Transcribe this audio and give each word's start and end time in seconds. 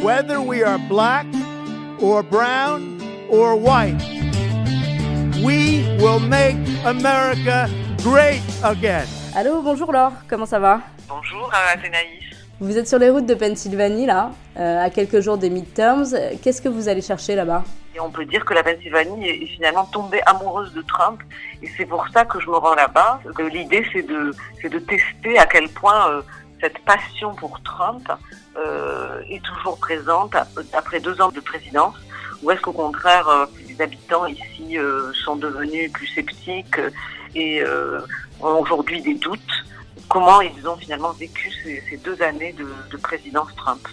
whether 0.00 0.40
we 0.40 0.62
are 0.62 0.78
black 0.88 1.26
or 2.00 2.22
brown 2.22 3.00
or 3.28 3.56
white. 3.56 4.00
We 5.42 5.84
will 6.00 6.20
make 6.20 6.56
America 6.84 7.68
great 8.02 8.42
again. 8.62 9.06
Allô, 9.34 9.62
bonjour 9.62 9.92
Laure, 9.92 10.12
comment 10.28 10.46
ça 10.46 10.58
va? 10.58 10.80
Bonjour, 11.08 11.50
euh, 11.52 11.76
c'est 11.82 11.90
Naïs. 11.90 12.24
Vous 12.60 12.76
êtes 12.76 12.88
sur 12.88 12.98
les 12.98 13.08
routes 13.08 13.26
de 13.26 13.34
Pennsylvanie 13.34 14.06
là, 14.06 14.32
euh, 14.58 14.84
à 14.84 14.90
quelques 14.90 15.20
jours 15.20 15.38
des 15.38 15.48
midterms. 15.48 16.06
Qu'est-ce 16.42 16.60
que 16.60 16.68
vous 16.68 16.88
allez 16.88 17.02
chercher 17.02 17.36
là-bas? 17.36 17.62
Et 17.94 18.00
on 18.00 18.10
peut 18.10 18.24
dire 18.24 18.44
que 18.44 18.52
la 18.52 18.64
Pennsylvanie 18.64 19.28
est, 19.28 19.46
finalement 19.46 19.84
tombée 19.84 20.20
amoureuse 20.26 20.72
de 20.72 20.82
Trump, 20.82 21.20
et 21.62 21.68
c'est 21.76 21.86
pour 21.86 22.06
ça 22.08 22.24
que 22.24 22.40
je 22.40 22.48
me 22.48 22.56
rends 22.56 22.74
là-bas. 22.74 23.20
Que 23.34 23.42
L'idée, 23.42 23.84
c'est 23.92 24.02
de, 24.02 24.32
c'est 24.60 24.68
de 24.68 24.78
tester 24.80 25.38
à 25.38 25.46
quel 25.46 25.68
point 25.68 26.10
euh, 26.10 26.22
cette 26.60 26.78
passion 26.80 27.34
pour 27.34 27.60
Trump 27.62 28.10
euh, 28.56 29.20
est 29.28 29.42
toujours 29.42 29.78
présente 29.78 30.34
après 30.72 31.00
deux 31.00 31.20
ans 31.20 31.30
de 31.30 31.40
présidence, 31.40 31.94
ou 32.42 32.50
est-ce 32.50 32.60
qu'au 32.60 32.72
contraire, 32.72 33.28
euh, 33.28 33.46
les 33.66 33.80
habitants 33.80 34.26
ici 34.26 34.78
euh, 34.78 35.12
sont 35.24 35.36
devenus 35.36 35.90
plus 35.92 36.06
sceptiques 36.06 36.80
et 37.34 37.60
euh, 37.62 38.00
ont 38.40 38.60
aujourd'hui 38.60 39.00
des 39.02 39.14
doutes? 39.14 39.64
Comment 40.08 40.40
ils 40.40 40.66
ont 40.66 40.76
finalement 40.76 41.12
vécu 41.12 41.50
ces, 41.62 41.96
deux 41.98 42.20
années 42.22 42.54
de 42.54 42.96
présidence 42.96 43.54
Trump? 43.56 43.86